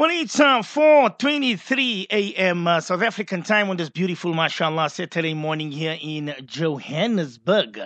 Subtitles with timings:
[0.00, 2.66] Well, it's uh, 4.23 a.m.
[2.66, 7.78] Uh, South African time on this beautiful, mashallah, Saturday morning here in Johannesburg.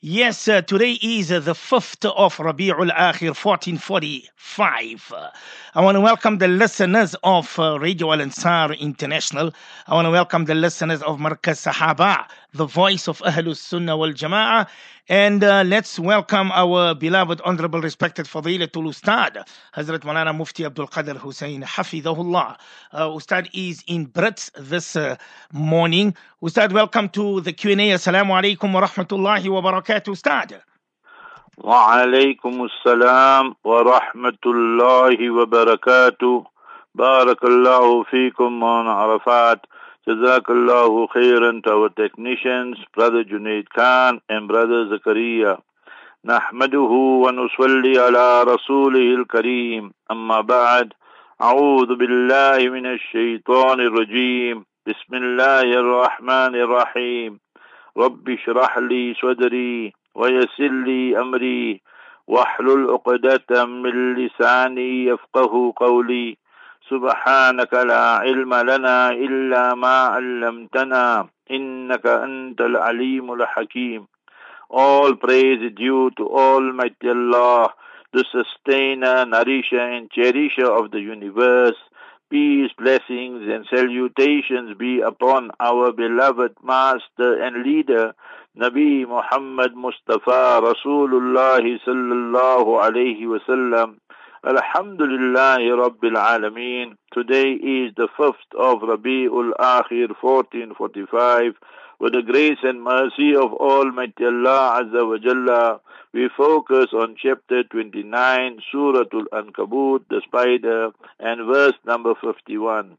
[0.00, 5.12] Yes, uh, today is uh, the 5th of Rabi'ul Akhir, 1445.
[5.14, 5.30] Uh,
[5.76, 9.52] I want to welcome the listeners of uh, Radio Al Ansar International.
[9.86, 14.12] I want to welcome the listeners of Markaz Sahaba, the voice of Ahlul Sunnah wal
[14.12, 14.66] Jama'ah.
[15.08, 21.16] And uh, let's welcome our beloved, honorable, respected Fadilatul Ustad, Hazrat Malana Mufti Abdul Qadir
[21.16, 22.56] Hoosen Hafidahullah.
[22.92, 25.16] Uh, Ustad is in Brits this uh,
[25.52, 26.14] morning.
[26.42, 27.74] Ustad, welcome to the Q&A.
[27.74, 30.62] Assalamu alaikum wa rahmatullahi wa barakatuh, Ustad.
[31.58, 32.68] وعليكم
[33.64, 36.44] wa rahmatullahi wa وبركاته
[36.94, 39.66] بارك الله فيكم ونعرفات
[40.08, 41.62] الله خيرا.
[41.62, 45.62] To our technicians brother Junaid Khan and brother Zakaria.
[46.24, 46.92] نحمده
[47.24, 49.92] ونصلي على رسوله الكريم.
[50.10, 50.92] أما بعد
[51.42, 54.64] أعوذ بالله من الشيطان الرجيم.
[54.86, 57.40] بسم الله الرحمن الرحيم.
[57.96, 61.80] رب اشرح لي صدري ويسر لي أمري.
[62.26, 66.41] واحلل عقدة من لساني يفقه قولي.
[66.90, 74.06] سبحانك لا علم لنا إلا ما علمتنا إنك أنت العليم الحكيم
[74.70, 77.74] All praise is due to Almighty Allah,
[78.14, 81.76] the sustainer, nourisher and cherisher of the universe.
[82.30, 88.14] Peace, blessings and salutations be upon our beloved master and leader,
[88.58, 93.98] Nabi Muhammad Mustafa Rasulullah sallallahu alayhi wasallam.
[94.44, 96.96] Alhamdulillah Rabbil Alameen.
[97.12, 101.52] Today is the 5th of Rabi'ul Akhir 1445.
[102.00, 105.80] With the grace and mercy of Almighty Allah Azza wa Jalla,
[106.12, 110.90] we focus on chapter 29, Suratul Ankabut, the spider,
[111.20, 112.98] and verse number 51.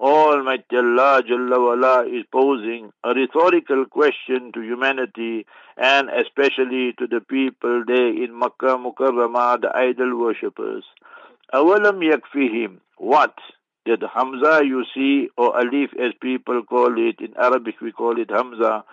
[0.00, 5.44] Almighty Allah Jalla wala is posing a rhetorical question to humanity
[5.76, 10.84] and especially to the people there in Makkah Mukarramah, the idol worshippers.
[11.52, 12.78] Awalam yakfihim.
[12.96, 13.34] What?
[13.84, 18.30] That Hamza you see, or Alif as people call it, in Arabic we call it
[18.30, 18.84] Hamza.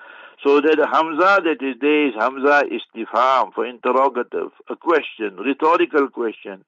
[0.44, 6.66] So that Hamza that is there is Hamza istifham, for interrogative, a question, rhetorical question.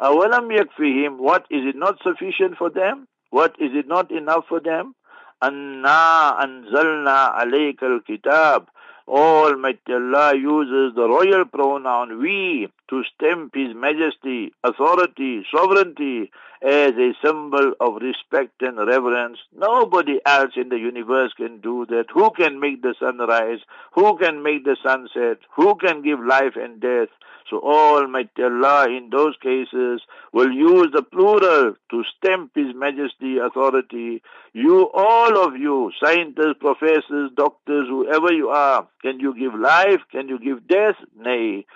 [0.00, 1.18] Awalam yakfihim.
[1.18, 1.42] What?
[1.50, 3.08] Is it not sufficient for them?
[3.30, 4.94] What is it not enough for them?
[5.42, 8.68] Anna anzalna alayka al-kitab.
[9.10, 16.30] Almighty Allah uses the royal pronoun we to stamp His majesty, authority, sovereignty
[16.62, 19.38] as a symbol of respect and reverence.
[19.56, 22.06] Nobody else in the universe can do that.
[22.14, 23.60] Who can make the sun rise?
[23.94, 25.38] Who can make the sun set?
[25.56, 27.08] Who can give life and death?
[27.50, 34.22] So Almighty Allah in those cases will use the plural to stamp His majesty, authority.
[34.52, 40.00] You, all of you, scientists, professors, doctors, whoever you are, can you give life?
[40.10, 40.96] Can you give death?
[41.16, 41.66] Nay.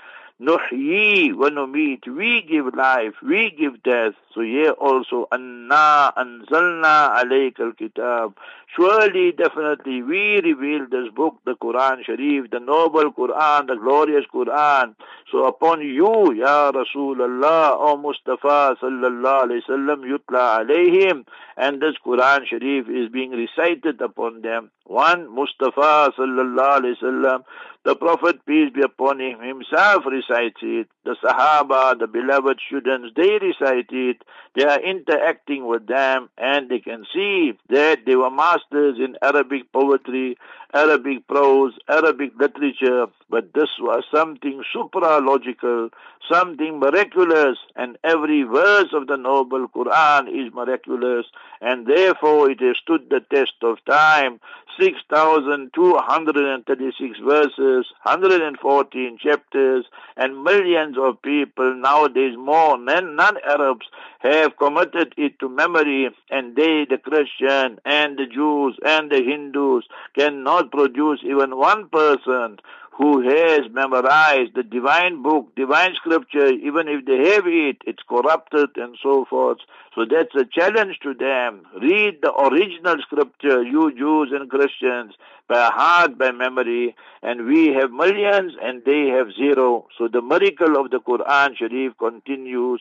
[0.40, 2.08] Nuhyi wa numit.
[2.08, 4.14] We give life, we give death.
[4.34, 8.36] So here also, Anna anzalna alayka al-kitab.
[8.74, 14.96] Surely, definitely, we revealed this book, the Quran Sharif, the noble Quran, the glorious Quran.
[15.30, 21.24] So upon you, Ya Rasulullah, O Mustafa sallallahu alayhi wasallam, yutla alayhim,
[21.56, 24.72] and this Quran Sharif is being recited upon them.
[24.86, 27.44] One, Mustafa sallallahu alayhi wasallam,
[27.84, 30.88] the Prophet, peace be upon him, himself recites it.
[31.04, 34.22] The Sahaba, the beloved students, they recite it.
[34.56, 39.70] They are interacting with them and they can see that they were masters in Arabic
[39.70, 40.38] poetry,
[40.74, 45.90] Arabic prose, Arabic literature, but this was something supralogical,
[46.30, 51.26] something miraculous, and every verse of the noble Quran is miraculous,
[51.60, 54.40] and therefore it has stood the test of time.
[54.80, 59.84] 6,236 verses, 114 chapters,
[60.16, 63.86] and millions of people nowadays, more than non-Arabs,
[64.18, 69.84] have committed it to memory, and they, the Christian and the Jews and the Hindus,
[70.18, 72.58] cannot produce even one person
[72.96, 78.70] who has memorized the divine book, divine scripture, even if they have it, it's corrupted
[78.76, 79.58] and so forth.
[79.94, 81.62] So that's a challenge to them.
[81.80, 85.14] Read the original scripture, you Jews and Christians,
[85.48, 89.86] by heart, by memory, and we have millions and they have zero.
[89.98, 92.80] So the miracle of the Quran Sharif continues.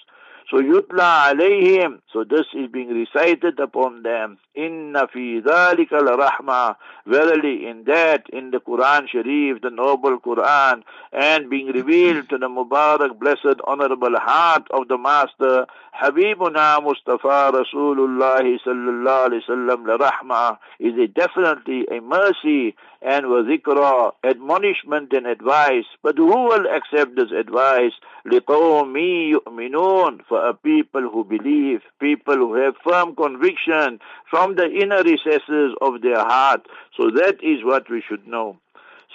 [0.52, 2.00] So yutla alayhim.
[2.10, 4.38] So this is being recited upon them.
[4.54, 6.76] Inna fi dhalika rahma.
[7.06, 10.82] Verily in that, in the Quran Sharif, the noble Quran,
[11.12, 15.66] and being revealed to the Mubarak, blessed, honorable heart of the Master,
[16.00, 23.42] Habibuna Mustafa Rasulullah sallallahu alayhi wasallam la rahma is a definitely a mercy and wa
[23.42, 25.84] zikra, admonishment and advice.
[26.02, 27.92] But who will accept this advice?
[28.26, 28.94] لِقَوْمِ
[29.34, 33.99] يُؤْمِنُونَ For a people who believe, people who have firm conviction
[34.29, 36.65] from the inner recesses of their heart.
[36.97, 38.57] So that is what we should know.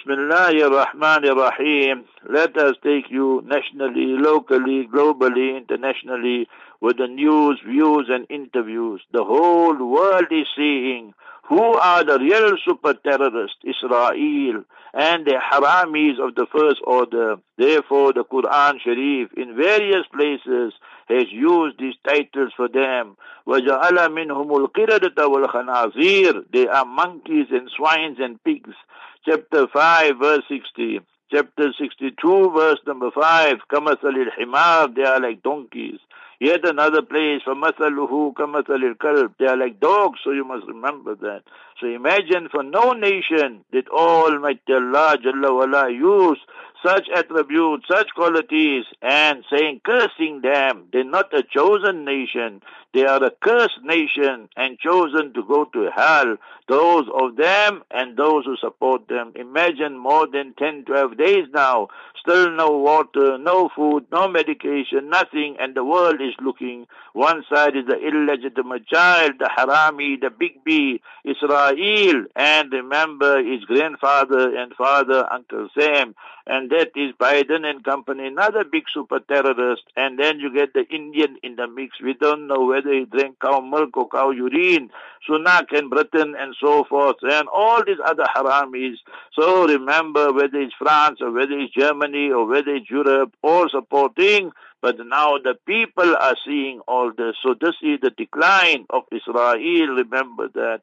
[0.07, 0.71] Bismillahir
[1.35, 2.05] Rahim.
[2.29, 6.47] Let us take you nationally, locally, globally, internationally
[6.79, 9.01] with the news, views and interviews.
[9.11, 11.13] The whole world is seeing
[11.49, 17.37] who are the real super terrorists, Israel and the haramis of the first order.
[17.57, 20.73] Therefore the Quran Sharif in various places
[21.08, 23.16] has used these titles for them.
[23.46, 28.74] وَجَعَلَ مِنْهُمُ الْقِرَدَةَ وَالْخَنَازِيرَ They are monkeys and swines and pigs
[29.26, 31.00] chapter 5, verse 60.
[31.30, 35.98] Chapter 62, verse number 5, كَمَثَلِ الْحِمَارِ They are like donkeys.
[36.40, 41.42] Yet another place, فَمَثَلُهُ كَمَثَلِ الْكَلْبِ They are like dogs, so you must remember that.
[41.80, 46.38] So imagine for no nation did Almighty Allah Jalla wala use
[46.85, 50.87] such attributes, such qualities, and saying, cursing them.
[50.91, 52.61] They're not a chosen nation.
[52.93, 56.37] They are a cursed nation and chosen to go to hell.
[56.67, 59.33] Those of them and those who support them.
[59.35, 61.89] Imagine more than 10, 12 days now.
[62.19, 66.87] Still no water, no food, no medication, nothing, and the world is looking.
[67.13, 73.63] One side is the illegitimate child, the harami, the big B, Israel, and remember his
[73.65, 76.15] grandfather and father, Uncle Sam
[76.49, 80.85] and that is Biden and company, another big super terrorist, and then you get the
[80.89, 82.01] Indian in the mix.
[82.01, 84.89] We don't know whether he drank cow milk or cow urine,
[85.27, 88.95] Sunak and Britain and so forth, and all these other haramis.
[89.33, 94.51] So remember whether it's France or whether it's Germany or whether it's Europe, all supporting
[94.81, 97.35] but now the people are seeing all this.
[97.43, 99.57] So this is the decline of Israel.
[99.95, 100.81] Remember that.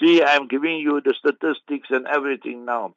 [0.00, 2.94] See, I'm giving you the statistics and everything now.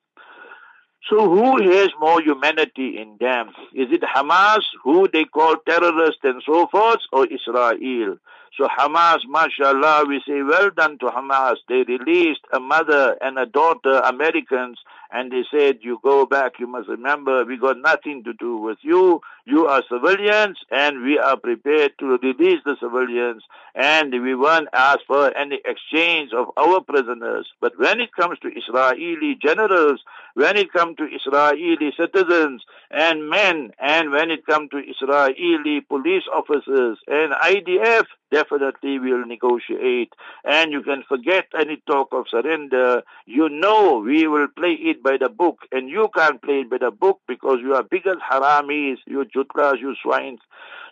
[1.09, 3.49] So who has more humanity in them?
[3.73, 8.17] Is it Hamas, who they call terrorists and so forth, or Israel?
[8.57, 11.57] So Hamas, mashallah, we say well done to Hamas.
[11.67, 14.79] They released a mother and a daughter, Americans,
[15.11, 18.77] and they said, you go back, you must remember, we got nothing to do with
[18.81, 19.21] you.
[19.45, 23.43] You are civilians, and we are prepared to release the civilians,
[23.75, 27.47] and we won't ask for any exchange of our prisoners.
[27.61, 30.01] But when it comes to Israeli generals,
[30.33, 36.23] when it comes to Israeli citizens and men, and when it comes to Israeli police
[36.33, 38.05] officers and IDF,
[38.45, 40.13] definitely we'll negotiate.
[40.43, 43.03] And you can forget any talk of surrender.
[43.25, 46.77] You know we will play it by the book, and you can't play it by
[46.79, 50.39] the book because you are bigger haramis, you jutras, you swines.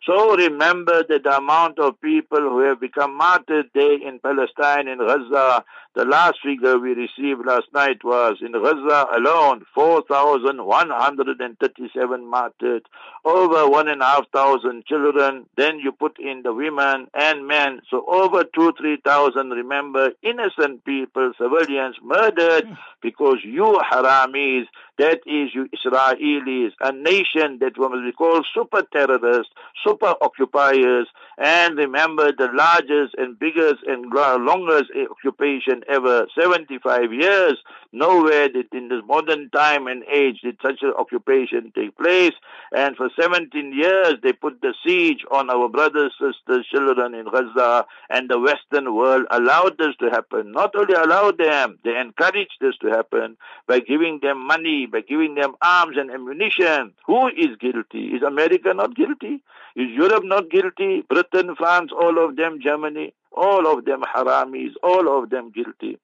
[0.05, 4.97] So remember that the amount of people who have become martyred there in Palestine, in
[4.97, 5.63] Gaza,
[5.95, 12.83] the last figure we received last night was in Gaza alone, 4,137 martyred,
[13.23, 15.45] over one and a half thousand children.
[15.55, 17.81] Then you put in the women and men.
[17.89, 22.73] So over two, three thousand, remember, innocent people, civilians murdered hmm.
[23.01, 24.67] because you haramis,
[24.97, 29.53] that is you Israelis, a nation that will be called super terrorists,
[29.85, 31.07] super occupiers,
[31.37, 37.57] and remember the largest and biggest and longest occupation ever, 75 years.
[37.91, 42.33] Nowhere did in this modern time and age did such an occupation take place.
[42.75, 47.85] And for 17 years they put the siege on our brothers, sisters, children in Gaza,
[48.09, 50.51] and the Western world allowed this to happen.
[50.51, 55.35] Not only allowed them, they encouraged this to happen by giving them money, by giving
[55.35, 56.93] them arms and ammunition.
[57.05, 58.07] Who is guilty?
[58.07, 59.41] Is America not guilty?
[59.83, 61.03] Is Europe not guilty?
[61.09, 65.97] Britain, France, all of them, Germany, all of them haramis, all of them guilty.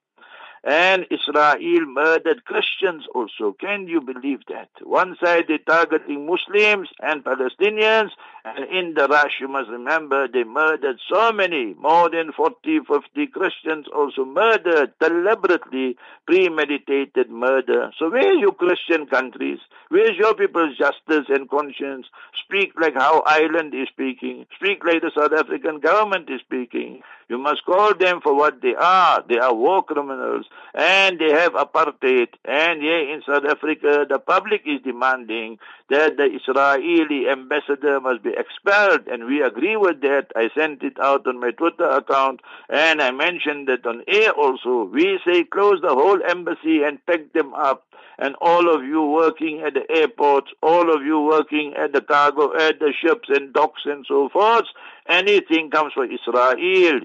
[0.65, 3.55] And Israel murdered Christians also.
[3.57, 4.67] Can you believe that?
[4.83, 8.09] One side they're targeting Muslims and Palestinians,
[8.45, 13.27] and in the rush, you must remember, they murdered so many, more than 40, 50
[13.27, 17.91] Christians also murdered, deliberately premeditated murder.
[17.97, 19.59] So where are your Christian countries?
[19.89, 22.07] Where's your people's justice and conscience?
[22.45, 24.45] Speak like how Ireland is speaking.
[24.55, 27.01] Speak like the South African government is speaking.
[27.27, 29.23] You must call them for what they are.
[29.27, 30.45] They are war criminals.
[30.73, 32.29] and they have apartheid.
[32.45, 35.57] And here in South Africa, the public is demanding
[35.89, 40.27] that the Israeli ambassador must be expelled, and we agree with that.
[40.35, 44.83] I sent it out on my Twitter account, and I mentioned that on air also.
[44.85, 47.85] We say close the whole embassy and pack them up
[48.19, 52.53] and all of you working at the airports, all of you working at the cargo,
[52.57, 54.65] at the ships and docks and so forth,
[55.09, 56.55] anything comes from Israel,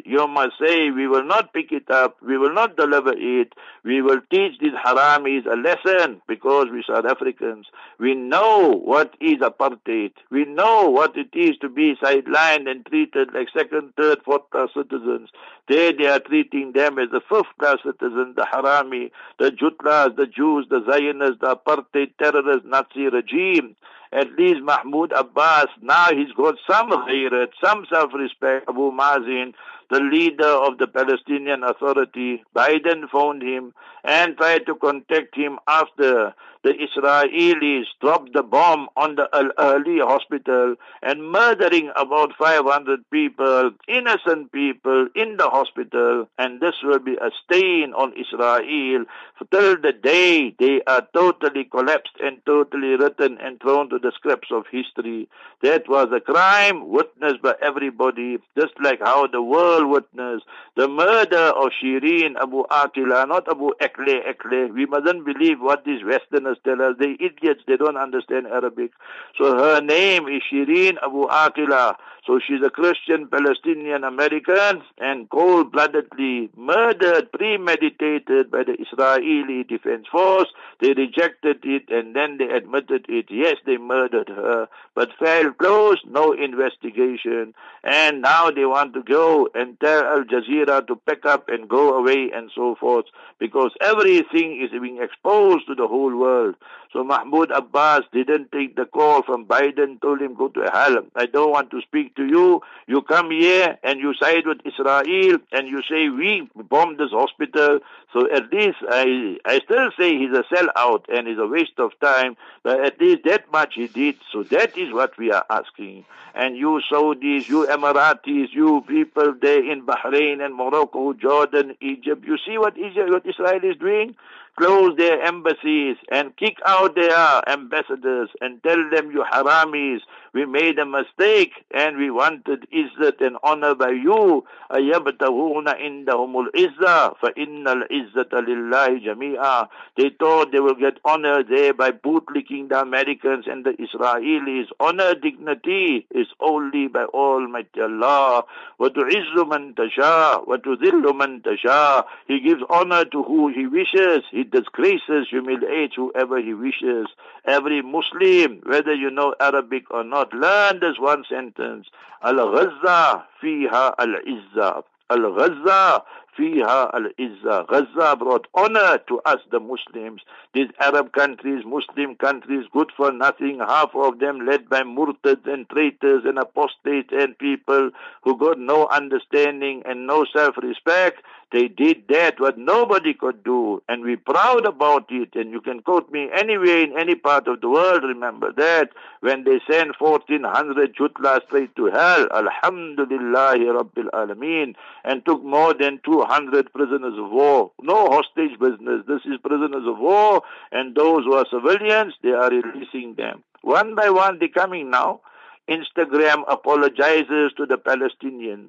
[0.05, 4.03] you must say, we will not pick it up, we will not deliver it, we
[4.03, 7.67] will teach these haramis a lesson because we South Africans,
[7.99, 13.33] we know what is apartheid, we know what it is to be sidelined and treated
[13.33, 15.31] like second, third, fourth class citizens.
[15.67, 20.27] There they are treating them as the fifth class citizens, the harami, the jutlas, the
[20.27, 23.77] Jews, the Zionists, the apartheid terrorist Nazi regime
[24.15, 28.69] at least Mahmoud Abbas, now he's got some ghairat, some self-respect.
[28.69, 29.55] Abu Mazin,
[29.91, 33.73] the leader of the Palestinian Authority, Biden phoned him
[34.05, 40.01] and tried to contact him after the Israelis dropped the bomb on the Al Ahli
[40.01, 46.27] hospital and murdering about 500 people, innocent people in the hospital.
[46.39, 49.05] And this will be a stain on Israel
[49.51, 54.49] till the day they are totally collapsed and totally written and thrown to the scraps
[54.51, 55.29] of history.
[55.63, 60.45] That was a crime witnessed by everybody, just like how the world witnessed
[60.77, 64.73] the murder of Shireen Abu Akila, not Abu Ekle Ekle.
[64.73, 66.97] We mustn't believe what these Westerners tell us.
[66.99, 68.93] They idiots, they don't understand Arabic.
[69.39, 71.97] So her name is Shireen Abu Akila.
[72.27, 80.49] So she's a Christian Palestinian American and cold-bloodedly murdered, premeditated by the Israeli Defense Force.
[80.81, 83.27] They rejected it and then they admitted it.
[83.29, 87.55] Yes, they murdered her, but file closed, no investigation.
[87.83, 91.99] And now they want to go and tell Al Jazeera to pack up and go
[91.99, 93.05] away and so forth
[93.45, 96.55] because everything is being exposed to the whole world.
[96.95, 101.03] So Mahmoud Abbas didn't take the call from Biden, told him go to hell.
[101.15, 102.63] I don't want to speak to you.
[102.87, 107.81] You come here and you side with Israel and you say we bombed this hospital.
[108.15, 111.91] So at least I, I still say he's a sellout and it's a waste of
[112.01, 114.17] time, but at least that much he did.
[114.33, 116.07] So that is what we are asking.
[116.37, 122.39] And you Saudis, you Emiratis, you people there in Bahrain and Morocco, Jordan, Egypt, you
[122.45, 124.15] see what Egypt, what Israel is doing?
[124.60, 130.02] close their embassies and kick out their ambassadors and tell them you haramis,
[130.34, 134.44] we made a mistake and we wanted izzat and honor by you.
[134.72, 141.92] أَيَبْتَغُونَ عِنْدَهُمُ الْعِزَّةِ فَإِنَّ الْعِزَّةَ لِلَّهِ جَمِيعًا They thought they will get honor there by
[141.92, 144.68] bootlicking the Americans and the Israelis.
[144.80, 148.44] Honor, dignity is only by Almighty Allah.
[148.80, 154.24] وَتُعِزُّ مَنْ تَشَاءُ وَتُذِلُّ مَنْ تَشَاءُ He gives honor to who He wishes.
[154.30, 157.09] He disgraces, humiliates whoever He wishes.
[157.45, 161.89] Every Muslim, whether you know Arabic or not, learn this one sentence.
[162.23, 164.83] Al-Ghazza fiha al-Izza.
[165.11, 166.03] Al-Ghazza
[166.39, 167.67] fiha al-Izza.
[167.69, 170.23] Gaza brought honor to us, the Muslims.
[170.53, 175.69] These Arab countries, Muslim countries, good for nothing, half of them led by murtads and
[175.69, 177.91] traitors and apostates and people
[178.23, 181.23] who got no understanding and no self-respect.
[181.53, 185.37] They did that what nobody could do, and we're proud about it.
[185.37, 188.03] And you can quote me anywhere in any part of the world.
[188.03, 194.75] Remember that when they sent 1400 jutlas straight to hell, Alhamdulillah Rabbil Alameen,
[195.05, 196.24] and took more than 200
[196.73, 197.73] prisoners of war.
[197.81, 199.05] No hostage business.
[199.07, 203.43] This is prisoners of war, and those who are civilians, they are releasing them.
[203.63, 205.21] One by one, they're coming now.
[205.69, 208.69] Instagram apologizes to the Palestinians.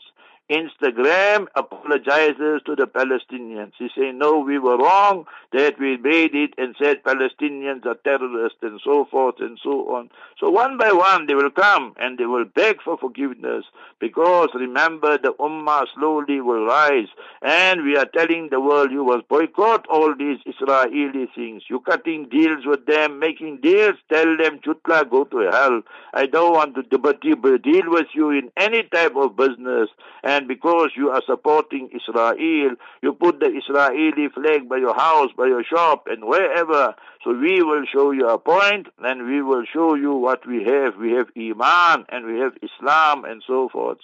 [0.49, 3.71] Instagram apologizes to the Palestinians.
[3.79, 8.59] He say, no, we were wrong, that we made it and said Palestinians are terrorists
[8.61, 10.09] and so forth and so on.
[10.39, 13.65] So one by one they will come and they will beg for forgiveness
[13.99, 17.07] because remember the Ummah slowly will rise
[17.41, 21.63] and we are telling the world you must boycott all these Israeli things.
[21.69, 25.81] You cutting deals with them, making deals, tell them, Chutla, go to hell.
[26.13, 29.89] I don't want to deal with you in any type of business.
[30.23, 35.29] And and because you are supporting Israel, you put the Israeli flag by your house,
[35.37, 36.93] by your shop, and wherever.
[37.23, 40.97] So we will show you a point, and we will show you what we have.
[40.97, 43.99] We have Iman, and we have Islam, and so forth.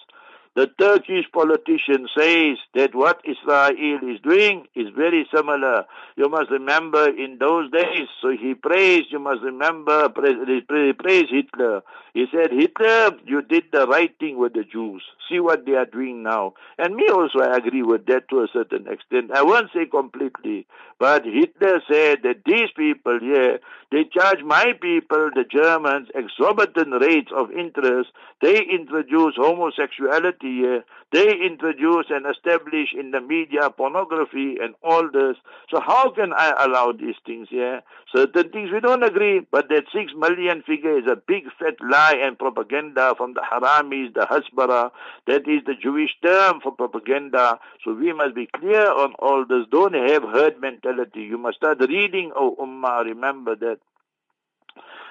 [0.54, 3.72] The Turkish politician says that what Israel
[4.04, 5.86] is doing is very similar.
[6.18, 11.84] You must remember in those days, so he praised, you must remember, he praised Hitler.
[12.14, 15.02] He said, Hitler, you did the right thing with the Jews.
[15.30, 16.56] See what they are doing now.
[16.78, 19.32] And me also, I agree with that to a certain extent.
[19.34, 20.68] I won't say completely,
[21.02, 23.58] but Hitler said that these people here,
[23.92, 28.12] they charge my people, the Germans, exorbitant rates of interest.
[28.40, 30.84] They introduce homosexuality here.
[31.12, 35.38] They introduce and establish in the media pornography and all this.
[35.74, 37.82] So how can I allow these things here?
[38.16, 42.16] Certain things we don't agree, but that six million figure is a big fat lie
[42.22, 44.92] and propaganda from the Haramis, the Hasbara.
[45.28, 47.60] That is the Jewish term for propaganda.
[47.84, 49.66] So we must be clear on all this.
[49.72, 50.91] Don't have herd mentality.
[51.14, 53.80] You must start reading, O oh Ummah, remember that.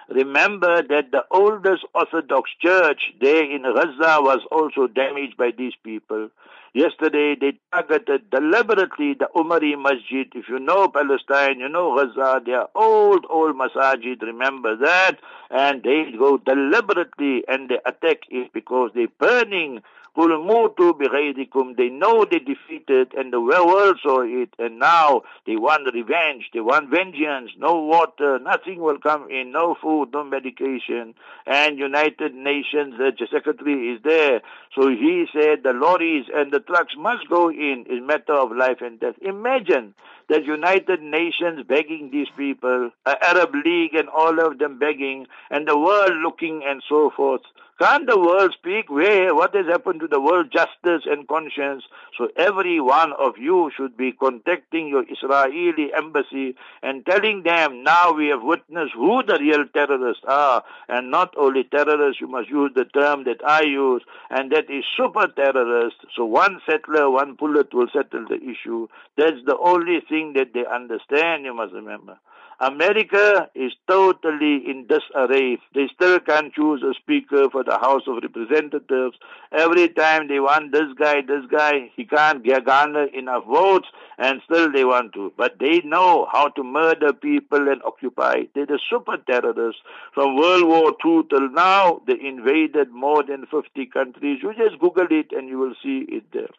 [0.08, 6.30] Remember that the oldest Orthodox church there in Gaza was also damaged by these people.
[6.72, 10.26] Yesterday they targeted deliberately the Umari Masjid.
[10.34, 15.18] If you know Palestine, you know Gaza, they are old, old masajid, remember that.
[15.50, 19.82] And they go deliberately and they attack it because they're burning
[20.16, 26.60] they know they defeated and the world saw it and now they want revenge, they
[26.60, 31.14] want vengeance, no water, nothing will come in, no food, no medication.
[31.46, 34.40] And United Nations uh, the secretary is there.
[34.74, 37.84] So he said the lorries and the trucks must go in.
[37.88, 39.14] It's matter of life and death.
[39.22, 39.94] Imagine
[40.30, 45.76] the United Nations begging these people, Arab League and all of them begging, and the
[45.76, 47.42] world looking and so forth.
[47.80, 48.90] Can't the world speak?
[48.90, 49.34] Where?
[49.34, 51.82] What has happened to the world justice and conscience?
[52.18, 58.12] So every one of you should be contacting your Israeli embassy and telling them now
[58.12, 60.62] we have witnessed who the real terrorists are.
[60.90, 64.84] And not only terrorists, you must use the term that I use, and that is
[64.94, 66.00] super terrorists.
[66.14, 68.88] So one settler, one bullet will settle the issue.
[69.16, 72.18] That's the only thing that they understand, you must remember.
[72.62, 75.56] America is totally in disarray.
[75.74, 79.16] They still can't choose a speaker for the House of Representatives.
[79.50, 84.70] Every time they want this guy, this guy, he can't garner enough votes, and still
[84.70, 85.32] they want to.
[85.38, 88.42] But they know how to murder people and occupy.
[88.54, 89.80] They're the super terrorists.
[90.12, 94.40] From World War II till now, they invaded more than 50 countries.
[94.42, 96.50] You just Google it and you will see it there.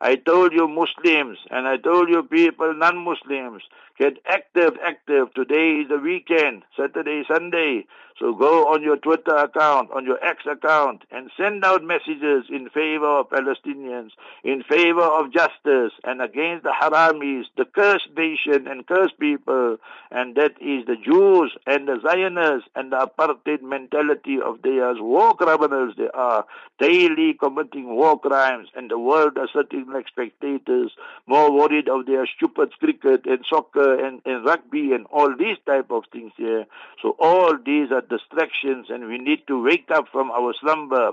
[0.00, 3.62] I told you Muslims and I told you people, non-Muslims,
[4.00, 5.32] get active, active.
[5.34, 7.84] Today is the weekend, Saturday, Sunday.
[8.18, 12.68] So go on your Twitter account, on your X account, and send out messages in
[12.68, 14.10] favor of Palestinians,
[14.44, 19.78] in favor of justice, and against the Haramis, the cursed nation and cursed people,
[20.10, 24.98] and that is the Jews and the Zionists and the apartheid mentality of theirs.
[25.00, 26.44] War criminals they are,
[26.78, 30.92] daily committing war crimes, and the world are sitting like spectators,
[31.26, 35.90] more worried of their stupid cricket and soccer and, and rugby and all these type
[35.90, 36.66] of things here.
[37.02, 41.12] So all these are distractions and we need to wake up from our slumber.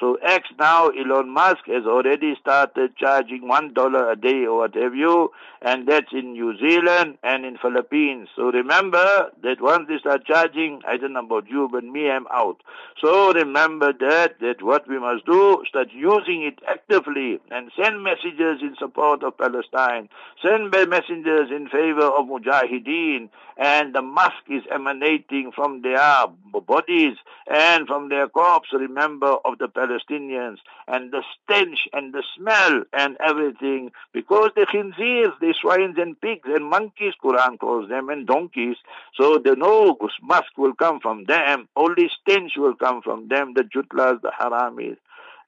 [0.00, 4.74] So X now, Elon Musk has already started charging one dollar a day or what
[4.74, 5.30] have you,
[5.62, 8.28] and that's in New Zealand and in Philippines.
[8.34, 12.26] So remember that once they start charging, I don't know about you, but me, I'm
[12.32, 12.62] out.
[13.00, 18.62] So remember that, that what we must do, start using it actively and send messages
[18.62, 20.08] in support of Palestine.
[20.42, 26.26] Send messengers in favor of Mujahideen and the musk is emanating from their
[26.66, 32.82] bodies and from their corpse, remember, of the Palestinians, and the stench and the smell
[32.92, 38.26] and everything, because the khinzirs, the swines and pigs and monkeys, Quran calls them, and
[38.26, 38.76] donkeys,
[39.14, 43.62] so the no musk will come from them, only stench will come from them, the
[43.62, 44.96] jutlas, the haramis.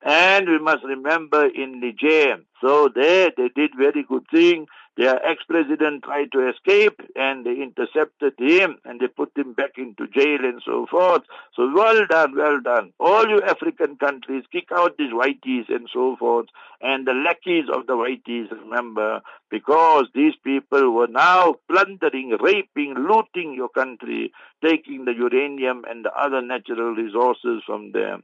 [0.03, 4.67] And we must remember in Niger, so there they did very good thing.
[4.97, 10.07] Their ex-president tried to escape and they intercepted him and they put him back into
[10.09, 11.23] jail and so forth.
[11.55, 12.93] So well done, well done.
[12.99, 16.47] All you African countries, kick out these whiteys and so forth
[16.81, 23.55] and the lackeys of the whiteys, remember, because these people were now plundering, raping, looting
[23.55, 24.33] your country,
[24.65, 28.23] taking the uranium and the other natural resources from them.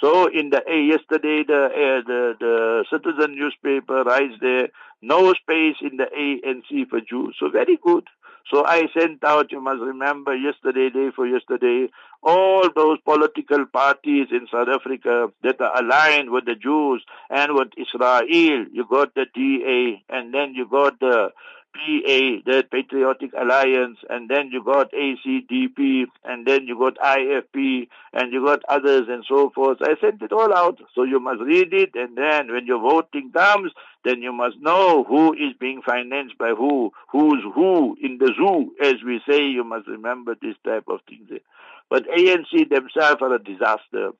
[0.00, 4.68] So in the uh, yesterday, the, uh, the the Citizen newspaper writes there,
[5.00, 7.36] no space in the ANC for Jews.
[7.40, 8.04] So very good.
[8.52, 11.88] So I sent out, you must remember, yesterday, day for yesterday,
[12.22, 17.68] all those political parties in South Africa that are aligned with the Jews and with
[17.76, 18.22] Israel.
[18.72, 21.30] You got the DA, and then you got the
[21.76, 28.32] PA, the Patriotic Alliance, and then you got ACDP, and then you got IFP, and
[28.32, 29.78] you got others and so forth.
[29.82, 33.30] I sent it all out, so you must read it, and then when your voting
[33.32, 33.72] comes,
[34.04, 38.72] then you must know who is being financed by who, who's who in the zoo,
[38.82, 39.46] as we say.
[39.46, 41.28] You must remember this type of things.
[41.88, 44.10] But ANC themselves are a disaster.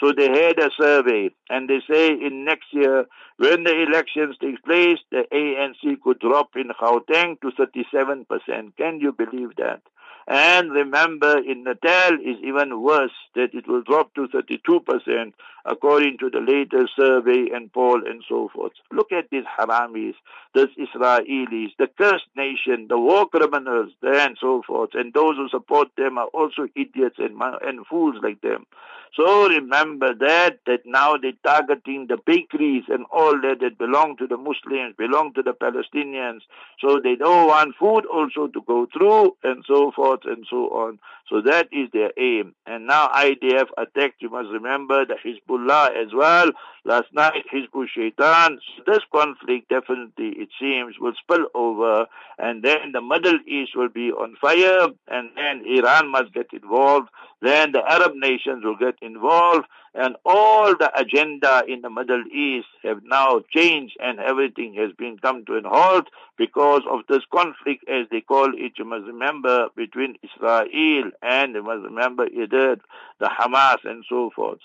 [0.00, 3.06] So they had a survey and they say in next year,
[3.38, 8.76] when the elections take place, the ANC could drop in Gauteng to 37%.
[8.76, 9.80] Can you believe that?
[10.28, 15.32] And remember, in Natal is even worse, that it will drop to 32%,
[15.64, 18.72] according to the latest survey and poll and so forth.
[18.90, 20.14] Look at these haramis,
[20.52, 24.90] these Israelis, the cursed nation, the war criminals, and so forth.
[24.94, 28.66] And those who support them are also idiots and, and fools like them.
[29.14, 34.26] So remember that, that now they're targeting the bakeries and all that that belong to
[34.26, 36.40] the Muslims, belong to the Palestinians.
[36.80, 40.98] So they don't want food also to go through and so forth and so on.
[41.28, 42.54] So that is their aim.
[42.66, 46.50] And now IDF attacked, you must remember, the Hezbollah as well.
[46.84, 48.58] Last night, Hizbul Shaitan.
[48.86, 52.06] This conflict definitely, it seems, will spill over
[52.38, 57.08] and then the Middle East will be on fire and then Iran must get involved.
[57.42, 62.68] Then the Arab nations will get involved and all the agenda in the Middle East
[62.82, 66.06] have now changed and everything has been come to an halt
[66.38, 71.62] because of this conflict as they call it, you must remember, between Israel and you
[71.62, 72.80] must remember Iran,
[73.20, 74.58] the Hamas and so forth.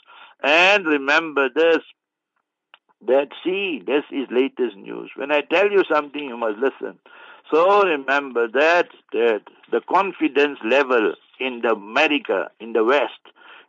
[0.44, 1.80] And remember this,
[3.08, 5.12] that see, this is latest news.
[5.16, 7.00] When I tell you something, you must listen.
[7.52, 13.20] So remember that, that the confidence level in the America, in the West,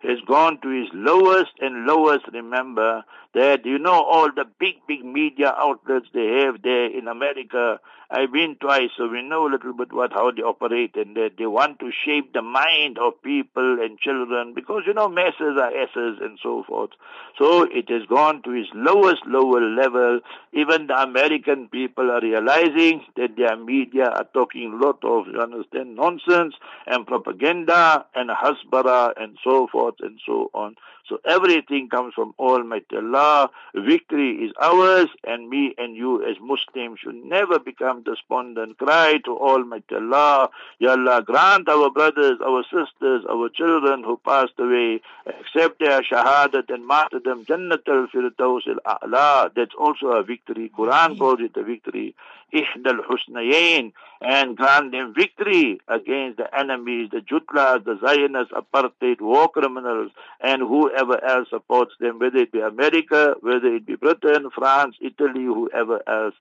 [0.02, 2.26] has gone to its lowest and lowest.
[2.32, 7.80] Remember that you know all the big, big media outlets they have there in America.
[8.10, 11.30] I've been twice, so we know a little bit what how they operate, and that
[11.38, 15.74] they want to shape the mind of people and children because you know masses are
[15.74, 16.90] asses and so forth.
[17.38, 20.20] So it has gone to its lowest, lower level.
[20.52, 25.40] Even the American people are realizing that their media are talking a lot of, you
[25.40, 26.54] understand, nonsense
[26.86, 30.76] and propaganda and hasbara and so forth and so on.
[31.08, 33.50] So everything comes from Almighty Allah.
[33.74, 38.78] Victory is ours, and me and you as Muslims should never become despondent.
[38.78, 44.58] Cry to Almighty Allah, Ya Allah, grant our brothers, our sisters, our children who passed
[44.58, 49.52] away, accept their shahadat and martyrdom, Jannat al-Firdaus al-A'la.
[49.54, 50.70] That's also a victory.
[50.76, 52.14] Quran calls it a victory.
[52.52, 59.48] Ihdal Husnayain and grant them victory against the enemies, the Jutlas, the Zionists, apartheid, war
[59.48, 64.96] criminals, and whoever else supports them, whether it be America, whether it be Britain, France,
[65.00, 66.34] Italy, whoever else.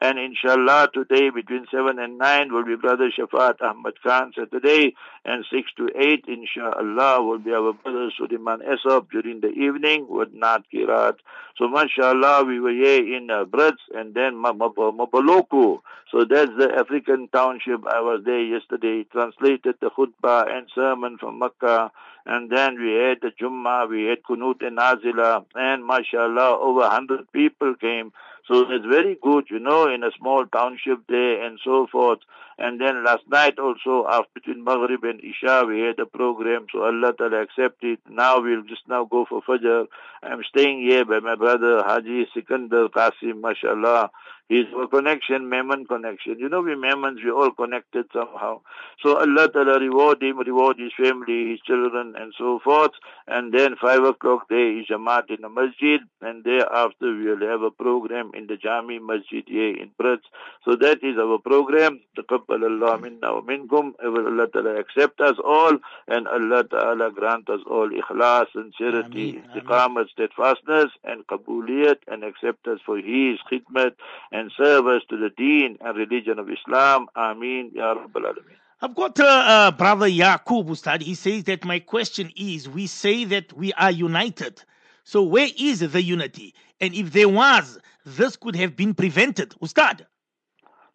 [0.00, 5.44] And inshallah, today between 7 and 9 will be Brother Shafat Ahmad Khan Saturday, and
[5.52, 10.60] 6 to 8, inshallah, will be our Brother Suleiman Esop during the evening with Nat
[10.72, 11.16] Kirat.
[11.56, 15.80] So, mashallah, we were here in uh, Brits and then Mabaloku.
[16.10, 17.86] So that's the African township.
[17.86, 21.90] I was there yesterday, translated the khutbah and sermon from Makkah.
[22.24, 27.30] And then we had the Jummah, we had Kunut and Nazila, and mashallah, over 100
[27.32, 28.12] people came.
[28.48, 32.20] So it's very good, you know, in a small township there and so forth.
[32.58, 36.82] And then last night also, after between Maghrib and Isha, we had a program, so
[36.82, 37.98] Allah Ta'ala accepted.
[38.08, 39.86] Now we'll just now go for Fajr.
[40.22, 44.10] I'm staying here by my brother Haji Sikandar Qasim, mashallah
[44.48, 46.38] his connection, Memon connection.
[46.38, 48.60] You know, we Memons, we all connected somehow.
[49.02, 52.92] So Allah Ta'ala reward him, reward his family, his children, and so forth.
[53.26, 57.70] And then five o'clock there is Jamaat in the Masjid, and thereafter we'll have a
[57.70, 60.26] program in the Jami Masjid here in Brits.
[60.64, 62.00] So that is our program.
[62.16, 63.92] Taqabbal Allah minna wa minkum.
[64.02, 70.90] Allah Ta'ala accept us all, and Allah Ta'ala grant us all ikhlas, sincerity, istiqamah, steadfastness,
[71.04, 73.92] and kabuliyat, and accept us for His khidmat.
[74.32, 77.06] And service to the deen and religion of Islam.
[77.16, 77.72] Ameen.
[77.74, 78.58] Ya Rabbal Alameen.
[78.80, 81.02] I've got uh, uh, brother Yaqub Ustad.
[81.02, 84.62] He says that my question is we say that we are united.
[85.02, 86.54] So where is the unity?
[86.80, 89.54] And if there was, this could have been prevented.
[89.60, 90.06] Ustad.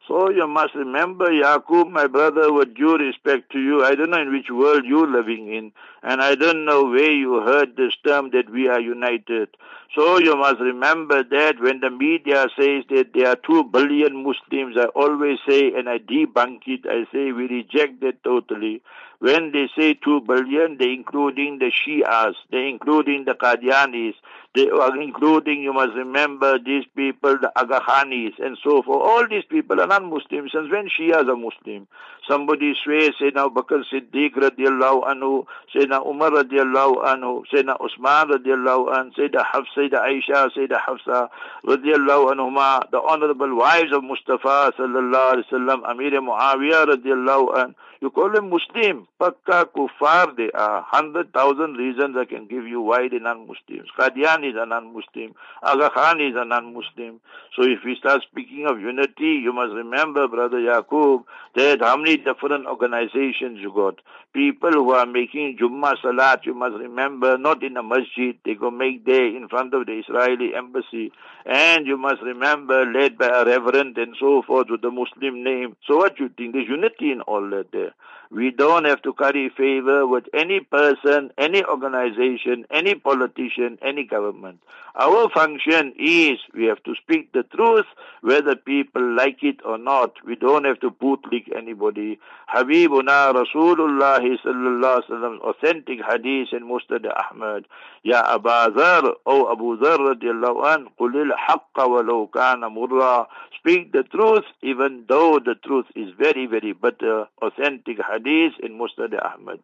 [0.07, 4.21] So you must remember, Yaqub, my brother, with due respect to you, I don't know
[4.21, 8.31] in which world you're living in, and I don't know where you heard this term
[8.31, 9.55] that we are united.
[9.95, 14.75] So you must remember that when the media says that there are two billion Muslims,
[14.75, 18.81] I always say, and I debunk it, I say we reject that totally.
[19.19, 24.15] When they say two billion, they're including the Shias, they're including the Qadianis,
[24.55, 24.69] They
[25.01, 29.01] including, you must remember, these people, the Aga Khanis and so forth.
[29.01, 30.51] All these people are non-Muslims.
[30.51, 31.87] Since when Shia is a Muslim?
[32.29, 39.15] Somebody swears Sayyidina Bakr Siddiq radiallahu anhu, Sayyidina Umar radiallahu anhu, Sayyidina Usman radiallahu anhu,
[39.17, 41.29] Sayyidina Hafsa, Sayyidina Aisha, Sayyidina Hafsa
[41.65, 47.75] radiallahu anhuma, the honorable wives of Mustafa sallallahu alayhi wa sallam, Amir Muawiyah radiallahu anhu.
[48.03, 49.07] You call them Muslim.
[49.17, 50.81] Pakka kuffar they are.
[50.81, 53.87] Hundred thousand reasons I can give you why they are non-Muslims.
[53.97, 55.33] Qadian is a non-Muslim.
[55.61, 57.19] Aga Khan is a non-Muslim.
[57.55, 61.23] So if we start speaking of unity, you must remember, Brother Yaqub,
[61.55, 63.99] that how many different organizations you got.
[64.33, 68.35] People who are making Jummah Salat, you must remember, not in a masjid.
[68.43, 71.11] They go make there in front of the Israeli embassy.
[71.45, 75.75] And you must remember, led by a reverend and so forth with the Muslim name.
[75.87, 76.53] So what you think?
[76.53, 77.93] There's unity in all that there.
[78.33, 84.57] We don't have to curry favor with any person, any organization, any politician, any government.
[84.95, 87.85] Our function is we have to speak the truth,
[88.21, 90.13] whether people like it or not.
[90.25, 92.19] We don't have to bootlick anybody.
[92.51, 97.65] Habibuna Rasulullah sallallahu alaihi authentic hadith in Musnad Ahmad.
[98.01, 103.27] Ya Abu Dhar, O Abu Dhar radiallahu an, qulil haqqa walau kana murra.
[103.59, 107.27] Speak the truth even though the truth is very, very bitter.
[107.41, 109.59] Authentic hadith in Musnad Ahmad.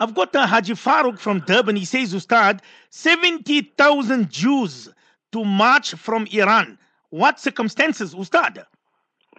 [0.00, 1.76] I've got uh, Haji Farouk from Durban.
[1.76, 4.88] He says, Ustad, 70,000 Jews
[5.32, 6.78] to march from Iran.
[7.10, 8.66] What circumstances, Ustad?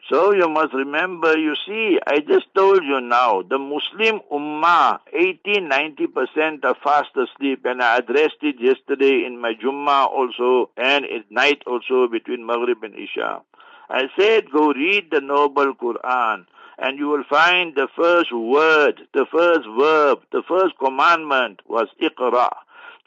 [0.09, 6.63] So you must remember, you see, I just told you now, the Muslim Ummah, 80-90%
[6.63, 11.63] are fast asleep and I addressed it yesterday in my Jummah also and at night
[11.65, 13.41] also between Maghrib and Isha.
[13.89, 16.45] I said, go read the Noble Quran
[16.77, 22.49] and you will find the first word, the first verb, the first commandment was Iqra.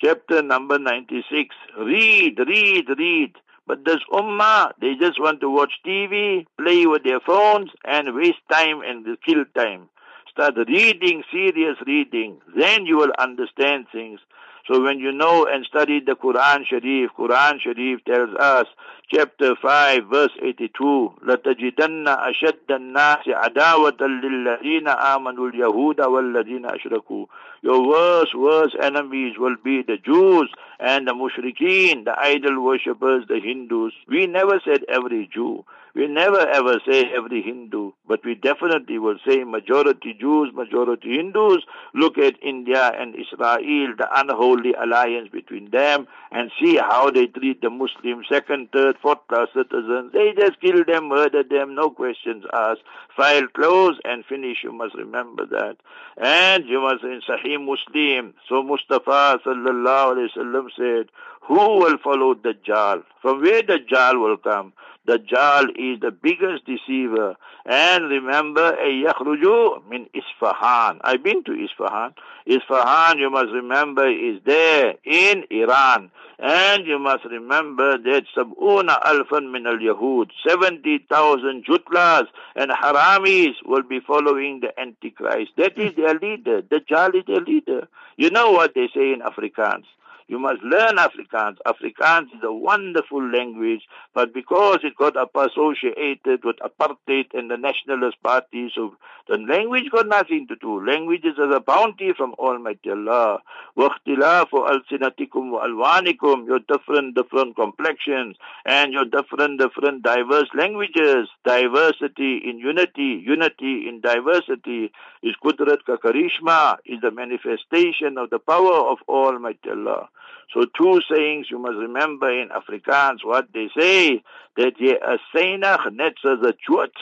[0.01, 1.55] Chapter number 96.
[1.79, 3.35] Read, read, read.
[3.67, 8.39] But this ummah, they just want to watch TV, play with their phones, and waste
[8.51, 9.89] time and kill time.
[10.31, 12.41] Start reading, serious reading.
[12.57, 14.21] Then you will understand things.
[14.68, 18.66] So when you know and study the Quran Sharif, Quran Sharif tells us,
[19.14, 27.26] chapter 5, verse 82, لَتَجِدَنَّ أَشَدَّ النَّاسِ عَدَاوَةً لِلَّذِينَ آمَنُوا الْيَهُودَ وَالَّذِينَ أَشْرَكُوا
[27.62, 33.42] Your worst, worst enemies will be the Jews and the mushrikeen, the idol worshippers, the
[33.44, 33.92] Hindus.
[34.08, 35.66] We never said every Jew.
[35.95, 41.65] We never ever say every Hindu, but we definitely will say majority Jews, majority Hindus.
[41.95, 47.63] Look at India and Israel, the unholy alliance between them, and see how they treat
[47.63, 50.13] the Muslims, second, third, fourth class citizens.
[50.13, 52.83] They just kill them, murder them, no questions asked.
[53.17, 54.59] File close and finish.
[54.63, 55.77] You must remember that.
[56.17, 58.35] And you must in Sahih Muslim.
[58.49, 61.11] So Mustafa sallallahu alayhi wasallam said,
[61.43, 63.03] who will follow Dajjal?
[63.23, 64.75] From where Dajjal will come?
[65.09, 67.35] Dajjal is the biggest deceiver.
[67.65, 70.99] And remember, Yakhruju min Isfahan.
[71.01, 72.13] I've been to Isfahan.
[72.47, 76.11] Isfahan, you must remember, is there in Iran.
[76.39, 84.01] And you must remember that Sab'una Alfan min al-Yahud, 70,000 Jutlas and Haramis will be
[84.01, 85.53] following the Antichrist.
[85.57, 86.63] That is their leader.
[86.63, 87.89] Dajjal is their leader.
[88.17, 89.85] You know what they say in Afrikaans.
[90.28, 91.58] You must learn Afrikaans.
[91.68, 93.82] Afrikaans is a wonderful language,
[94.14, 98.96] but because it got associated with apartheid and the nationalist parties, so
[99.28, 100.86] the language got nothing to do.
[100.86, 103.40] Languages are a bounty from Almighty Allah.
[103.78, 111.28] وَاخْتِلَافُ أَلْسِنَتِكُمْ وَأَلْوَانِكُمْ Your different, different complexions and your different, different diverse languages.
[111.46, 114.92] Diversity in unity, unity in diversity
[115.22, 120.10] is Qudrat ka Karishma, is the manifestation of the power of Almighty Allah.
[120.53, 124.23] So two sayings you must remember in Afrikaans, what they say,
[124.57, 126.93] that ye a seinig net soos a chut.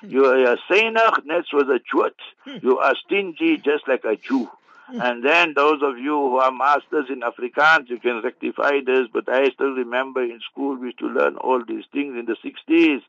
[0.00, 0.10] Hmm.
[0.10, 2.14] You are a seinig net soos a chut.
[2.44, 2.56] Hmm.
[2.62, 4.50] You are stingy just like a Jew.
[4.86, 5.00] Hmm.
[5.00, 9.28] And then those of you who are masters in Afrikaans, you can rectify this, but
[9.28, 13.02] I still remember in school we used to learn all these things in the 60s.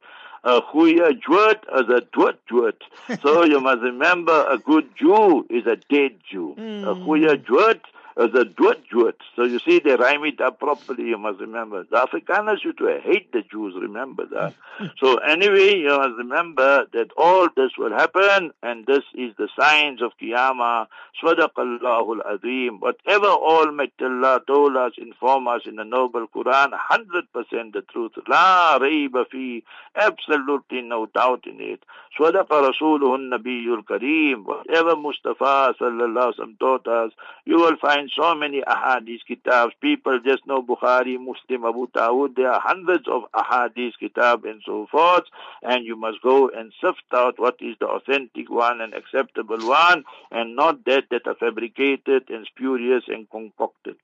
[0.43, 2.75] A goeie Jood is a dood Jood.
[3.21, 6.53] So you must remember a good Jew is a dead Jew.
[6.53, 7.81] A goeie Jood
[8.19, 9.13] a dood Jood.
[9.36, 11.86] So you see, they rhyme it up properly, you must remember.
[11.89, 14.53] The Afrikaners used to hate the Jews, remember that.
[14.99, 20.01] so anyway, you must remember that all this will happen, and this is the signs
[20.01, 20.88] of Qiyamah.
[21.23, 22.79] Sadaqallahu al-Azim.
[22.79, 28.12] Whatever Almighty Allah told us, inform us in the Noble Quran, 100% the truth.
[28.27, 29.63] La rayba fi.
[29.95, 31.84] Absolutely no doubt in it.
[32.17, 34.45] Sadaqa Rasuluhu Nabiyul Kareem.
[34.45, 37.12] Whatever Mustafa sallallahu wasallam taught us,
[37.45, 39.73] you will find so many ahadith kitabs.
[39.81, 42.35] People just know Bukhari, Muslim, Abu Dawud.
[42.35, 45.25] There are hundreds of ahadith kitab and so forth.
[45.63, 50.03] And you must go and sift out what is the authentic one and acceptable one
[50.31, 53.97] and not that that are fabricated and spurious and concocted.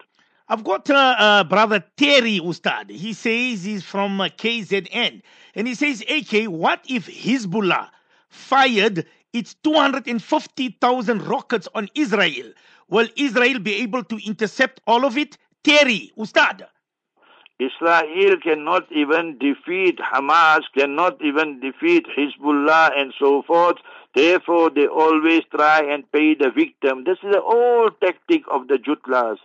[0.47, 2.91] I've got uh, uh, brother Terry Ustad.
[2.91, 5.21] He says he's from uh, KZN.
[5.55, 7.89] And he says, AK, what if Hezbollah
[8.29, 12.51] fired its 250,000 rockets on Israel?
[12.89, 15.37] Will Israel be able to intercept all of it?
[15.63, 16.67] Terry Ustad.
[17.57, 23.77] Israel cannot even defeat Hamas, cannot even defeat Hezbollah and so forth.
[24.15, 27.03] Therefore, they always try and pay the victim.
[27.03, 29.37] This is the old tactic of the Jutlas.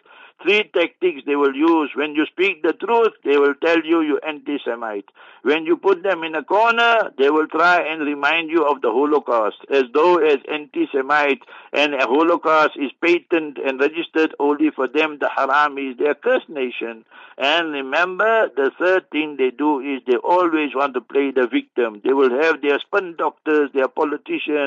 [0.42, 1.90] Three tactics they will use.
[1.94, 5.10] When you speak the truth, they will tell you you anti-Semite.
[5.42, 8.90] When you put them in a corner, they will try and remind you of the
[8.90, 11.42] Holocaust, as though as anti-Semite
[11.74, 16.48] and a Holocaust is patent and registered only for them, the Haram is their cursed
[16.48, 17.04] nation.
[17.36, 22.00] And remember, the third thing they do is they always want to play the victim.
[22.04, 24.59] They will have their spin doctors, their politicians,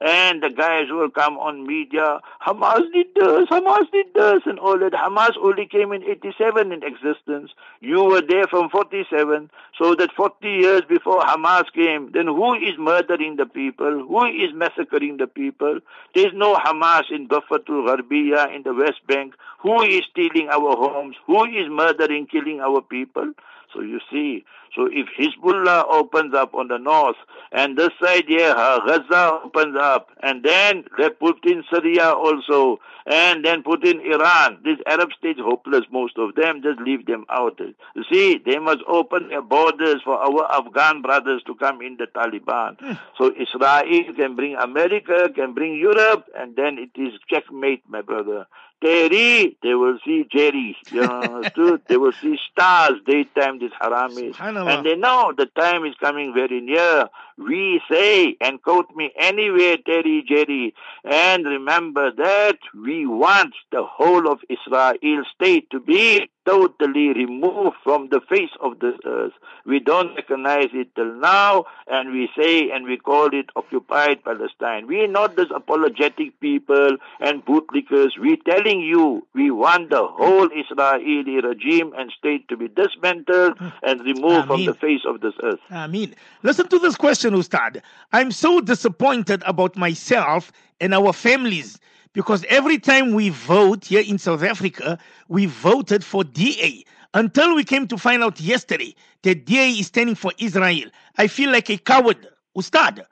[0.00, 4.58] and the guys who will come on media, Hamas did this, Hamas did this, and
[4.58, 4.92] all that.
[4.92, 7.50] Hamas only came in 87 in existence.
[7.80, 9.50] You were there from 47.
[9.76, 14.06] So that 40 years before Hamas came, then who is murdering the people?
[14.06, 15.80] Who is massacring the people?
[16.14, 19.34] There's no Hamas in Dafatul Gharbiya in the West Bank.
[19.60, 21.16] Who is stealing our homes?
[21.26, 23.32] Who is murdering, killing our people?
[23.72, 27.16] So you see, so if Hezbollah opens up on the north,
[27.52, 33.44] and this side here, Gaza opens up, and then they put in Syria also, and
[33.44, 37.58] then put in Iran, these Arab states hopeless, most of them, just leave them out.
[37.58, 42.06] You see, they must open their borders for our Afghan brothers to come in the
[42.06, 42.78] Taliban.
[42.78, 42.92] Hmm.
[43.18, 48.46] So Israel can bring America, can bring Europe, and then it is checkmate, my brother.
[48.82, 50.76] Terry, they will see Jerry.
[50.90, 51.82] You understood?
[51.86, 54.34] they will see stars daytime, this haramis.
[54.40, 57.08] And they know the time is coming very near.
[57.36, 60.74] We say, and quote me anywhere, Terry, Jerry.
[61.04, 68.08] And remember that we want the whole of Israel state to be totally removed from
[68.10, 69.32] the face of the earth.
[69.64, 74.88] We don't recognize it till now, and we say and we call it occupied Palestine.
[74.88, 78.18] We are not those apologetic people and bootlickers.
[78.18, 84.00] We're telling you we want the whole Israeli regime and state to be dismantled and
[84.00, 85.60] removed from the face of this earth.
[85.70, 87.80] I mean, listen to this question, Ustad.
[88.12, 91.78] I'm so disappointed about myself and our families
[92.12, 96.84] because every time we vote here in South Africa, we voted for DA.
[97.12, 100.90] Until we came to find out yesterday that DA is standing for Israel.
[101.18, 102.28] I feel like a coward.
[102.56, 103.04] Ustad.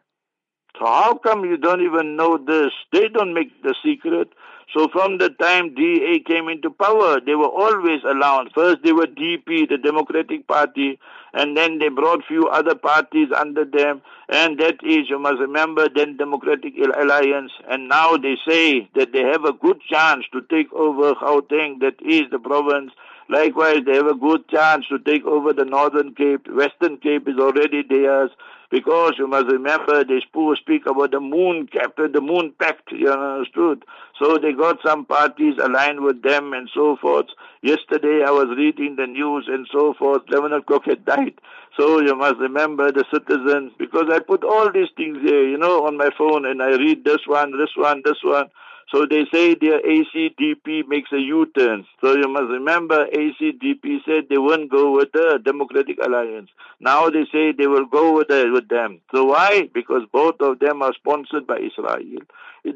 [0.78, 2.70] So how come you don't even know this?
[2.92, 4.28] They don't make the secret.
[4.74, 8.52] So from the time DA came into power, they were always allowed.
[8.54, 10.98] First they were DP, the Democratic Party,
[11.32, 15.88] and then they brought few other parties under them, and that is, you must remember,
[15.94, 20.72] then Democratic Alliance, and now they say that they have a good chance to take
[20.72, 22.92] over Gauteng, that is the province,
[23.30, 26.48] Likewise, they have a good chance to take over the Northern Cape.
[26.48, 28.30] Western Cape is already theirs
[28.70, 33.10] because you must remember these they speak about the moon captain, the moon pact, you
[33.10, 33.84] understood.
[34.20, 37.26] So they got some parties aligned with them and so forth.
[37.62, 40.22] Yesterday I was reading the news and so forth.
[40.28, 41.40] 11 o'clock had died.
[41.78, 45.86] So you must remember the citizens because I put all these things here, you know,
[45.86, 48.46] on my phone and I read this one, this one, this one.
[48.92, 51.86] So they say their ACDP makes a U-turn.
[52.00, 56.48] So you must remember ACDP said they won't go with the Democratic Alliance.
[56.80, 59.00] Now they say they will go with, the, with them.
[59.14, 59.68] So why?
[59.74, 62.22] Because both of them are sponsored by Israel.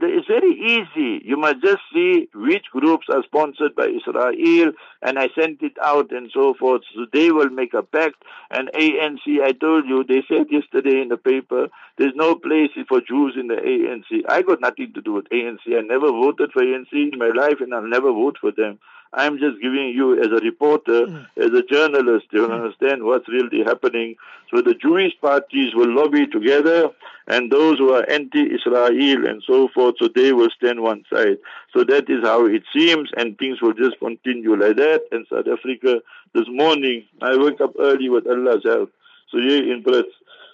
[0.01, 1.23] It's very easy.
[1.25, 6.13] You must just see which groups are sponsored by Israel, and I sent it out
[6.13, 6.83] and so forth.
[6.95, 8.23] So they will make a pact.
[8.51, 13.01] And ANC, I told you, they said yesterday in the paper, there's no place for
[13.01, 14.23] Jews in the ANC.
[14.29, 15.61] I got nothing to do with ANC.
[15.69, 18.79] I never voted for ANC in my life, and I'll never vote for them.
[19.14, 21.27] I'm just giving you as a reporter, mm.
[21.37, 22.53] as a journalist, you mm.
[22.53, 24.16] understand what's really happening.
[24.53, 26.88] So the Jewish parties will lobby together
[27.27, 31.38] and those who are anti-Israel and so forth, so they will stand one side.
[31.75, 35.03] So that is how it seems and things will just continue like that.
[35.12, 36.01] In South Africa,
[36.35, 38.90] this morning, I woke up early with Allah's help.
[39.31, 40.12] So here in Brits.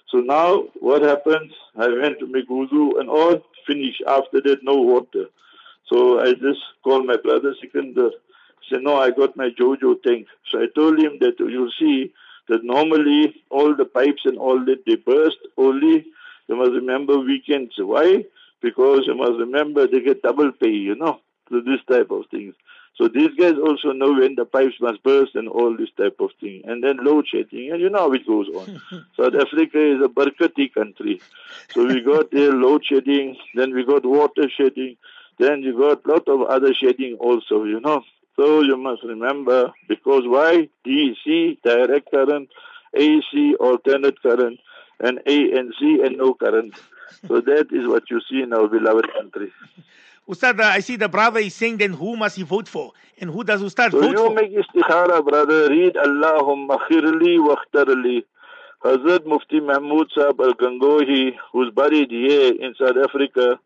[0.09, 1.51] So now what happens?
[1.77, 5.25] I went to make wudu and all, finish after that, no water.
[5.87, 8.11] So I just called my brother Sikandar
[8.69, 10.27] said, no, I got my JoJo tank.
[10.49, 12.13] So I told him that you'll see
[12.47, 16.05] that normally all the pipes and all that, they burst only,
[16.47, 17.73] you must remember weekends.
[17.77, 18.25] Why?
[18.61, 22.55] Because you must remember they get double pay, you know, to this type of things.
[22.99, 26.31] So these guys also know when the pipes must burst and all this type of
[26.41, 26.63] thing.
[26.65, 28.81] And then load shedding, and you know how it goes on.
[29.17, 31.21] South Africa is a Barkati country.
[31.73, 34.97] So we got there load shedding, then we got water shedding,
[35.37, 38.03] then you got lot of other shedding also, you know.
[38.39, 40.69] So you must remember, because why?
[40.87, 42.47] DC, direct current,
[42.93, 44.61] AC, alternate current,
[45.01, 46.73] and ANC, and no current.
[47.27, 49.51] So that is what you see in our beloved country.
[50.29, 52.93] Ustad, uh, I see the brother is saying then who must he vote for?
[53.17, 54.33] And who does Ustad so vote you for?
[54.33, 55.67] make istikhara, brother.
[55.67, 58.23] Read Allahumma khirli wa khtarli.
[58.85, 63.59] Hazrat Mufti Mahmud Sahib Al Gangohi, who's buried here in South Africa,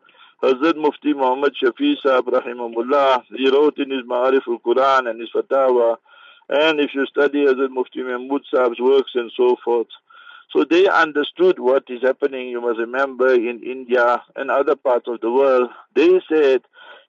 [0.44, 5.30] Hazrat Mufti Muhammad Shafi Sahib Rahimahullah, he wrote in his Ma'arif al Quran and his
[5.34, 5.96] Fatawa.
[6.50, 9.86] And if you study Hazrat Mufti Mahmud Sahib's works and so forth,
[10.52, 15.22] so they understood what is happening, you must remember, in India and other parts of
[15.22, 15.70] the world.
[15.96, 16.60] They said,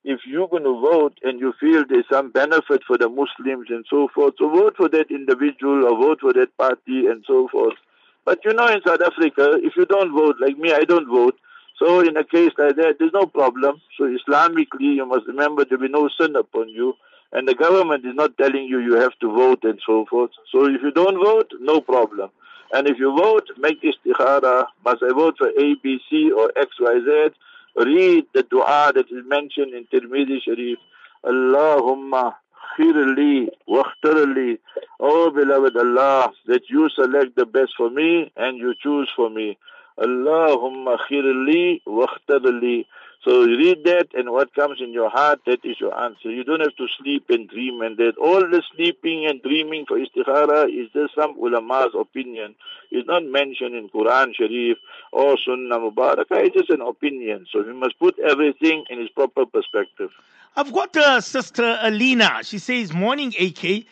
[0.05, 3.85] if you're going to vote and you feel there's some benefit for the Muslims and
[3.89, 7.75] so forth, so vote for that individual or vote for that party and so forth.
[8.23, 11.37] But you know, in South Africa, if you don't vote, like me, I don't vote.
[11.77, 13.81] So in a case like that, there's no problem.
[13.97, 16.93] So Islamically, you must remember there will be no sin upon you.
[17.33, 20.31] And the government is not telling you you have to vote and so forth.
[20.51, 22.29] So if you don't vote, no problem.
[22.71, 24.67] And if you vote, make istikhara.
[24.85, 27.29] Must I vote for A, B, C or X, Y, Z?
[27.77, 30.79] Read the dua that is mentioned in Tirmidhi Sharif.
[31.25, 32.35] Allahumma
[32.77, 34.59] khirli wakhtarli.
[34.99, 39.57] Oh beloved Allah, that you select the best for me and you choose for me.
[39.99, 42.85] Allahumma khirli wakhtarli.
[43.23, 46.29] So you read that and what comes in your heart, that is your answer.
[46.29, 48.17] You don't have to sleep and dream and that.
[48.21, 52.53] All the sleeping and dreaming for istikhara is just some ulama's opinion.
[52.91, 54.77] It's not mentioned in Quran Sharif
[55.11, 56.45] or Sunnah Mubarakah.
[56.45, 57.47] It's just an opinion.
[57.51, 60.11] So we must put everything in its proper perspective.
[60.55, 62.41] I've got uh, Sister Alina.
[62.43, 63.85] She says, Morning, AK.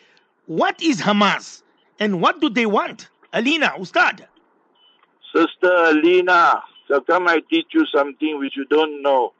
[0.46, 1.62] What is Hamas?
[1.98, 3.08] And what do they want?
[3.32, 4.26] Alina, Ustad.
[5.34, 9.32] Sister Alina, so come I teach you something which you don't know.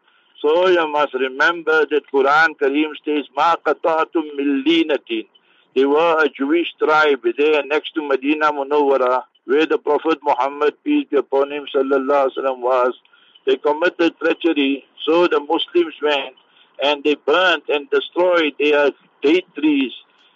[0.42, 5.26] So you must remember that Quran Kareem says, Ma qata'atum millinatin.
[5.74, 11.06] They were a Jewish tribe there next to Medina Munawwara, where the Prophet Muhammad, peace
[11.10, 12.94] be upon him, sallallahu wasallam, was.
[13.46, 16.34] They committed treachery, so the Muslims went
[16.82, 18.90] and they burnt and destroyed their
[19.22, 19.92] date trees,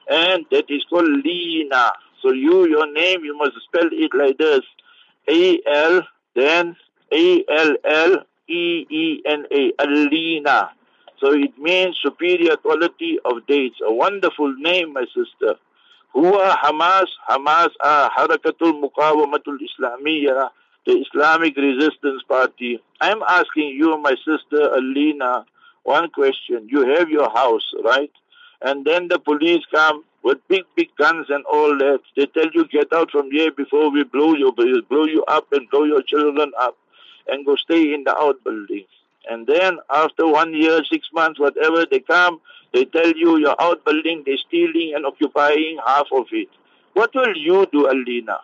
[0.09, 1.93] and that is called Lina.
[2.23, 4.61] So you, your name, you must spell it like this:
[5.29, 6.03] A L
[6.35, 6.77] then
[7.13, 8.17] A L L
[8.49, 10.71] E E N A, Alina.
[11.21, 13.77] So it means superior quality of dates.
[13.85, 15.57] A wonderful name, my sister.
[16.15, 20.51] Huwa Hamas, Hamas are Harakatul Muqawamatul Islamiyya,
[20.87, 22.81] the Islamic Resistance Party.
[23.01, 25.45] I'm asking you, my sister Alina,
[25.83, 26.69] one question.
[26.71, 28.13] You have your house, right?
[28.63, 32.01] And then the police come with big, big guns and all that.
[32.17, 35.69] They tell you get out from here before we blow you, blow you up and
[35.71, 36.77] blow your children up,
[37.29, 38.85] and go stay in the outbuilding.
[39.31, 42.41] And then after one year, six months, whatever, they come,
[42.73, 46.49] they tell you your outbuilding, they're stealing and occupying half of it.
[46.95, 48.39] What will you do, Alina?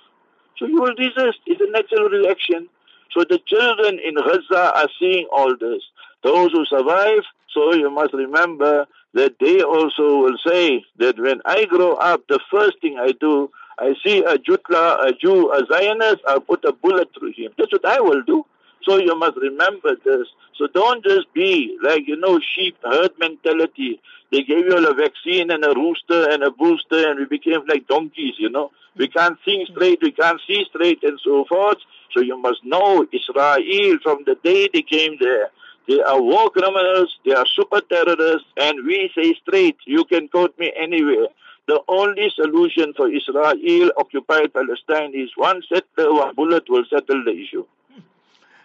[0.58, 1.40] So you will resist.
[1.46, 2.68] It's a natural reaction.
[3.12, 5.82] So the children in Gaza are seeing all this.
[6.22, 7.22] Those who survive,
[7.54, 12.40] so you must remember that they also will say that when I grow up, the
[12.50, 16.72] first thing I do, I see a Jutla, a Jew, a Zionist, I'll put a
[16.72, 17.52] bullet through him.
[17.56, 18.44] That's what I will do.
[18.82, 20.28] So you must remember this.
[20.56, 24.00] So don't just be like, you know, sheep herd mentality.
[24.30, 27.60] They gave you all a vaccine and a rooster and a booster and we became
[27.68, 28.70] like donkeys, you know.
[28.96, 31.78] We can't think straight, we can't see straight and so forth.
[32.12, 35.50] So you must know Israel from the day they came there.
[35.86, 40.58] They are war criminals, they are super terrorists, and we say straight, you can quote
[40.58, 41.26] me anywhere.
[41.66, 47.32] The only solution for Israel occupied Palestine is one settler, one bullet will settle the
[47.32, 47.64] issue.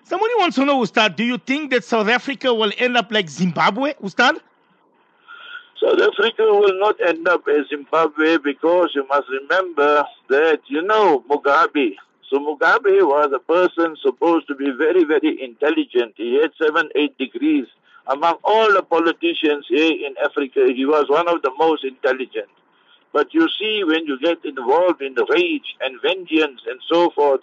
[0.03, 3.29] Somebody wants to know, Ustad, do you think that South Africa will end up like
[3.29, 4.39] Zimbabwe, Ustad?
[5.81, 11.23] South Africa will not end up as Zimbabwe because you must remember that, you know,
[11.29, 11.95] Mugabe.
[12.29, 16.13] So Mugabe was a person supposed to be very, very intelligent.
[16.15, 17.65] He had seven, eight degrees.
[18.07, 22.49] Among all the politicians here in Africa, he was one of the most intelligent.
[23.13, 27.41] But you see, when you get involved in the rage and vengeance and so forth,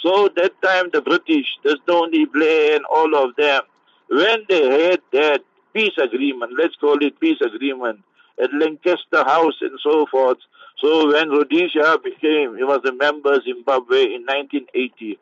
[0.00, 3.62] so that time the British, the Tony Blair and all of them,
[4.08, 5.42] when they had that
[5.74, 8.00] peace agreement, let's call it peace agreement,
[8.40, 10.38] at Lancaster House and so forth.
[10.80, 15.18] So when Rhodesia became, he was a member Zimbabwe in 1980.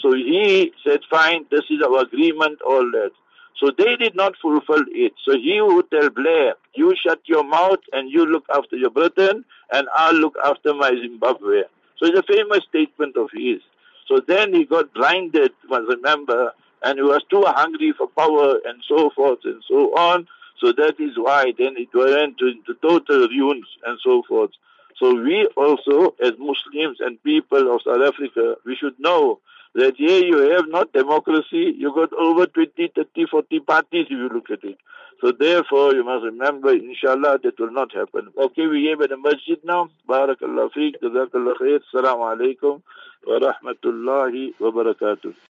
[0.00, 3.10] So he said, fine, this is our agreement, all that.
[3.58, 5.12] So they did not fulfill it.
[5.24, 9.44] So he would tell Blair, you shut your mouth and you look after your Britain
[9.72, 11.62] and I'll look after my Zimbabwe.
[11.98, 13.60] So it's a famous statement of his.
[14.08, 16.52] So then he got blinded, must remember,
[16.82, 20.26] and he was too hungry for power and so forth and so on.
[20.60, 24.50] So that is why then it went into total ruins and so forth.
[24.98, 29.40] So we also, as Muslims and people of South Africa, we should know
[29.74, 34.28] that here you have not democracy, you got over 20, 30, 40 parties if you
[34.28, 34.78] look at it.
[35.20, 38.28] So therefore, you must remember, inshallah, that will not happen.
[38.36, 39.88] Okay, we have the masjid now.
[40.08, 42.82] Barakallah feek, jazakallah khair, assalamu alaikum
[43.26, 45.34] wa rahmatullahi wa barakatuh.